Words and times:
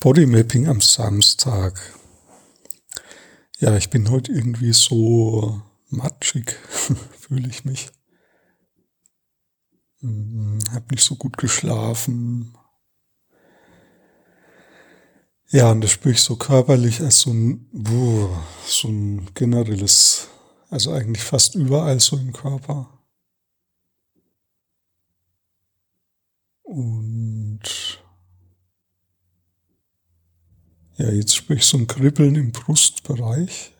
Bodymapping 0.00 0.66
am 0.66 0.80
Samstag. 0.80 1.78
Ja, 3.58 3.76
ich 3.76 3.90
bin 3.90 4.10
heute 4.10 4.32
irgendwie 4.32 4.72
so 4.72 5.60
matschig, 5.90 6.56
fühle 7.18 7.46
ich 7.50 7.66
mich. 7.66 7.90
Hm, 10.00 10.58
hab 10.72 10.90
nicht 10.90 11.04
so 11.04 11.16
gut 11.16 11.36
geschlafen. 11.36 12.56
Ja, 15.50 15.70
und 15.70 15.82
das 15.82 15.90
spüre 15.90 16.14
ich 16.14 16.22
so 16.22 16.36
körperlich 16.36 17.02
als 17.02 17.20
so 17.20 17.32
ein, 17.32 17.68
so 18.66 18.88
ein 18.88 19.28
generelles, 19.34 20.28
also 20.70 20.92
eigentlich 20.92 21.22
fast 21.22 21.56
überall 21.56 22.00
so 22.00 22.16
im 22.16 22.32
Körper. 22.32 22.99
Ja, 31.00 31.10
jetzt 31.10 31.34
spüre 31.34 31.58
ich 31.58 31.64
so 31.64 31.78
ein 31.78 31.86
Kribbeln 31.86 32.34
im 32.34 32.52
Brustbereich. 32.52 33.72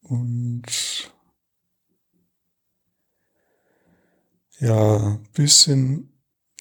Und 0.00 0.64
ja, 4.60 5.18
bisschen 5.34 6.10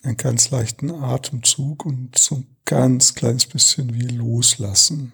einen 0.02 0.18
ganz 0.18 0.52
leichten 0.52 0.92
Atemzug 0.92 1.86
und 1.86 2.18
so 2.18 2.36
ein 2.36 2.58
ganz 2.66 3.16
kleines 3.16 3.46
bisschen 3.46 3.94
wie 3.94 4.08
loslassen. 4.08 5.14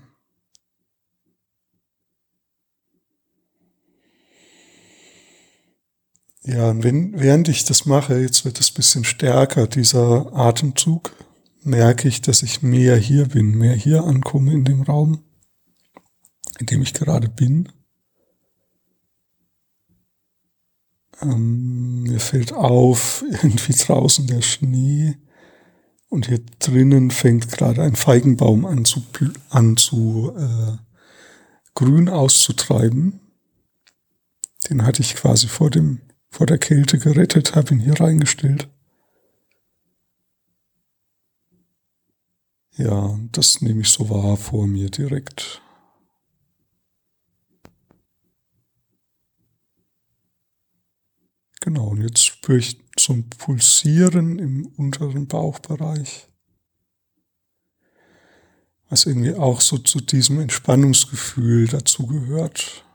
Ja, 6.44 6.70
und 6.70 6.84
wenn, 6.84 7.20
während 7.20 7.50
ich 7.50 7.66
das 7.66 7.86
mache, 7.86 8.20
jetzt 8.20 8.46
wird 8.46 8.60
es 8.60 8.72
bisschen 8.72 9.04
stärker, 9.04 9.68
dieser 9.68 10.34
Atemzug, 10.34 11.12
merke 11.64 12.08
ich, 12.08 12.22
dass 12.22 12.44
ich 12.44 12.62
mehr 12.62 12.96
hier 12.96 13.28
bin, 13.28 13.58
mehr 13.58 13.76
hier 13.76 14.04
ankomme 14.04 14.54
in 14.54 14.64
dem 14.64 14.82
Raum, 14.82 15.24
in 16.60 16.66
dem 16.66 16.82
ich 16.82 16.94
gerade 16.94 17.30
bin. 17.30 17.70
Ähm, 21.22 22.04
mir 22.04 22.22
fällt 22.22 22.54
auf, 22.54 23.24
irgendwie 23.30 23.74
draußen 23.74 24.26
der 24.28 24.42
Schnee 24.42 25.18
und 26.08 26.28
hier 26.28 26.40
drinnen 26.60 27.12
fängt 27.12 27.52
gerade 27.52 27.84
ein 27.84 27.96
Feigenbaum 27.96 28.66
an 28.66 28.86
zu, 28.86 29.04
an 29.50 29.76
zu 29.76 30.34
äh, 30.38 30.78
grün 31.76 32.08
auszutreiben. 32.08 33.20
Den 34.70 34.86
hatte 34.86 35.02
ich 35.02 35.16
quasi 35.16 35.48
vor 35.48 35.70
dem 35.70 36.02
vor 36.30 36.46
der 36.46 36.58
Kälte 36.58 37.00
gerettet, 37.00 37.56
habe 37.56 37.74
ihn 37.74 37.80
hier 37.80 38.00
reingestellt. 38.00 38.70
Ja, 42.78 43.20
das 43.34 43.62
nehme 43.62 43.82
ich 43.82 43.90
so 43.90 44.10
wahr 44.10 44.38
vor 44.38 44.66
mir 44.66 44.90
direkt. 44.90 45.62
Genau, 51.60 51.90
und 51.90 52.02
jetzt 52.02 52.26
spüre 52.26 52.60
ich 52.60 52.80
zum 52.96 53.30
Pulsieren 53.30 54.40
im 54.40 54.66
unteren 54.78 55.28
Bauchbereich, 55.28 56.28
was 58.88 59.06
irgendwie 59.06 59.36
auch 59.36 59.60
so 59.60 59.78
zu 59.78 60.00
diesem 60.00 60.40
Entspannungsgefühl 60.40 61.68
dazugehört. 61.68 62.86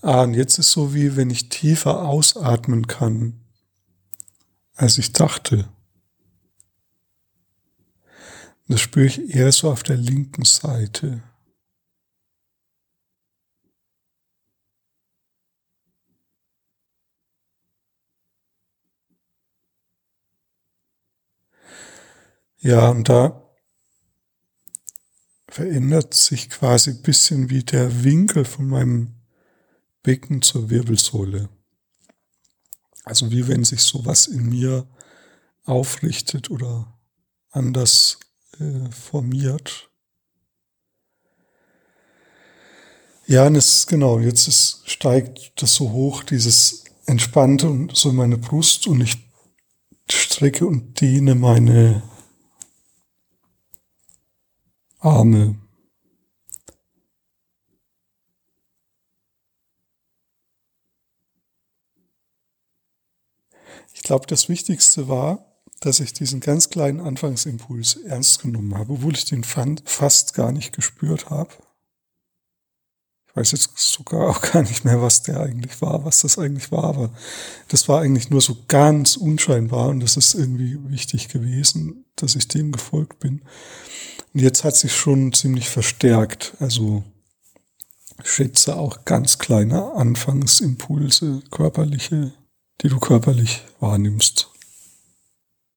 Ah, 0.00 0.22
und 0.22 0.34
jetzt 0.34 0.58
ist 0.58 0.70
so 0.70 0.94
wie 0.94 1.16
wenn 1.16 1.30
ich 1.30 1.48
tiefer 1.48 2.02
ausatmen 2.04 2.86
kann, 2.86 3.40
als 4.74 4.96
ich 4.98 5.12
dachte. 5.12 5.68
Das 8.68 8.80
spüre 8.80 9.06
ich 9.06 9.34
eher 9.34 9.50
so 9.50 9.70
auf 9.70 9.82
der 9.82 9.96
linken 9.96 10.44
Seite. 10.44 11.22
Ja, 22.60 22.90
und 22.90 23.08
da 23.08 23.42
verändert 25.48 26.14
sich 26.14 26.50
quasi 26.50 26.90
ein 26.90 27.02
bisschen 27.02 27.50
wie 27.50 27.64
der 27.64 28.04
Winkel 28.04 28.44
von 28.44 28.68
meinem 28.68 29.17
Becken 30.02 30.42
zur 30.42 30.70
Wirbelsäule. 30.70 31.48
Also 33.04 33.30
wie 33.30 33.48
wenn 33.48 33.64
sich 33.64 33.80
sowas 33.80 34.26
in 34.26 34.48
mir 34.48 34.86
aufrichtet 35.64 36.50
oder 36.50 36.98
anders 37.50 38.18
äh, 38.58 38.90
formiert. 38.90 39.90
Ja, 43.26 43.46
und 43.46 43.56
es 43.56 43.86
genau, 43.86 44.18
jetzt 44.18 44.48
ist, 44.48 44.82
steigt 44.88 45.60
das 45.60 45.74
so 45.74 45.90
hoch, 45.90 46.22
dieses 46.22 46.84
Entspannte 47.06 47.68
und 47.68 47.96
so 47.96 48.10
in 48.10 48.16
meine 48.16 48.38
Brust 48.38 48.86
und 48.86 49.00
ich 49.00 49.16
strecke 50.10 50.66
und 50.66 51.00
dehne 51.00 51.34
meine 51.34 52.02
Arme 54.98 55.56
Ich 63.92 64.02
glaube, 64.02 64.26
das 64.26 64.48
Wichtigste 64.48 65.08
war, 65.08 65.44
dass 65.80 66.00
ich 66.00 66.12
diesen 66.12 66.40
ganz 66.40 66.70
kleinen 66.70 67.00
Anfangsimpuls 67.00 67.96
ernst 67.96 68.42
genommen 68.42 68.76
habe, 68.76 68.94
obwohl 68.94 69.14
ich 69.14 69.24
den 69.24 69.44
fast 69.44 70.34
gar 70.34 70.52
nicht 70.52 70.72
gespürt 70.72 71.30
habe. 71.30 71.50
Ich 73.28 73.36
weiß 73.36 73.52
jetzt 73.52 73.76
sogar 73.76 74.28
auch 74.28 74.40
gar 74.40 74.62
nicht 74.62 74.84
mehr, 74.84 75.00
was 75.00 75.22
der 75.22 75.40
eigentlich 75.40 75.80
war, 75.80 76.04
was 76.04 76.22
das 76.22 76.38
eigentlich 76.38 76.72
war, 76.72 76.84
aber 76.84 77.10
das 77.68 77.88
war 77.88 78.00
eigentlich 78.00 78.30
nur 78.30 78.40
so 78.40 78.56
ganz 78.66 79.16
unscheinbar 79.16 79.88
und 79.88 80.00
das 80.00 80.16
ist 80.16 80.34
irgendwie 80.34 80.78
wichtig 80.90 81.28
gewesen, 81.28 82.06
dass 82.16 82.34
ich 82.34 82.48
dem 82.48 82.72
gefolgt 82.72 83.20
bin. 83.20 83.42
Und 84.34 84.40
jetzt 84.40 84.64
hat 84.64 84.76
sich 84.76 84.94
schon 84.94 85.32
ziemlich 85.32 85.68
verstärkt. 85.68 86.54
Also 86.58 87.04
schätze 88.24 88.76
auch 88.76 89.04
ganz 89.04 89.38
kleine 89.38 89.92
Anfangsimpulse, 89.92 91.42
körperliche 91.50 92.32
die 92.82 92.88
du 92.88 92.98
körperlich 92.98 93.62
wahrnimmst. 93.80 94.50